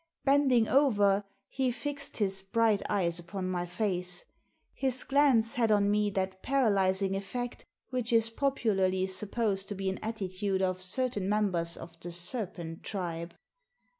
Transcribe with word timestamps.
Bending 0.25 0.67
over, 0.67 1.23
he 1.47 1.69
fixed 1.69 2.17
his 2.17 2.41
bright 2.41 2.81
eyes 2.89 3.19
upon 3.19 3.47
my 3.47 3.67
face. 3.67 4.25
His 4.73 5.03
glance 5.03 5.53
had 5.53 5.71
on 5.71 5.91
me 5.91 6.09
that 6.09 6.41
paralysing 6.41 7.15
effect 7.15 7.65
which 7.91 8.11
is 8.11 8.31
popularly 8.31 9.05
supposed 9.05 9.67
to 9.67 9.75
be 9.75 9.91
an 9.91 9.99
attitude 10.01 10.63
of 10.63 10.81
certain 10.81 11.29
members 11.29 11.77
of 11.77 11.99
the 11.99 12.11
serpent 12.11 12.81
tribe. 12.81 13.35